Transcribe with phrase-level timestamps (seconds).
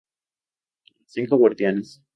[0.97, 2.01] Los cinco guardianes"